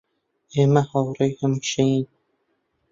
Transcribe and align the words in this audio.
ئێمە 0.53 0.81
هاوڕێی 0.91 1.33
هەمیشەیین 1.41 2.05